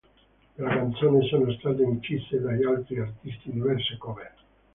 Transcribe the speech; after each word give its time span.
Della 0.55 0.69
canzone 0.69 1.27
sono 1.27 1.51
state 1.51 1.83
incise 1.83 2.39
da 2.39 2.49
altri 2.67 3.01
artisti 3.01 3.51
diverse 3.51 3.97
cover. 3.99 4.33